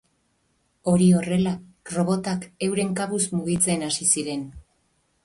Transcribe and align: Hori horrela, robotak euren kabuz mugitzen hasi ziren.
Hori 0.91 1.09
horrela, 1.17 1.53
robotak 1.95 2.47
euren 2.69 2.97
kabuz 3.01 3.21
mugitzen 3.41 3.85
hasi 3.89 4.09
ziren. 4.15 4.49